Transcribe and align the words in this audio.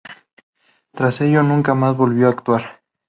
Tras 0.93 1.21
ello, 1.21 1.43
nunca 1.43 1.75
más 1.75 1.95
volvió 1.95 2.25
a 2.25 2.31
actuar. 2.31 2.81